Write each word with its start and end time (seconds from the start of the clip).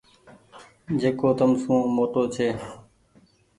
جيڪو 0.99 1.29
تم 1.37 1.51
سون 1.61 1.81
موٽو 1.95 2.21
ڇي۔ 2.33 2.47